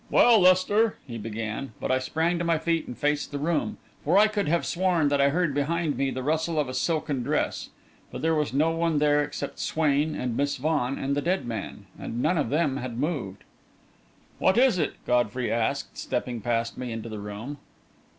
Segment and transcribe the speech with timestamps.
[0.09, 4.17] "Well, Lester," he began; but I sprang to my feet and faced the room, for
[4.17, 7.21] I could have sworn that I had heard behind me the rustle of a silken
[7.21, 7.69] dress.
[8.11, 11.85] But there was no one there except Swain and Miss Vaughan and the dead man
[11.99, 13.43] and none of them had moved.
[14.39, 17.59] "What is it?" Godfrey asked, stepping past me into the room.